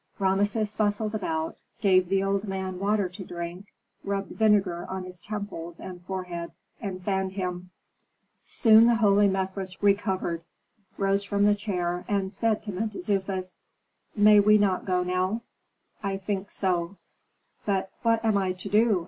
[0.17, 3.67] Rameses bustled about, gave the old man water to drink,
[4.03, 7.69] rubbed vinegar on his temples and forehead, and fanned him.
[8.43, 10.41] Soon the holy Mefres recovered,
[10.97, 13.57] rose from the chair, and said to Mentezufis,
[14.15, 15.43] "May we not go now?"
[16.01, 16.97] "I think so."
[17.63, 18.99] "But what am I to do?"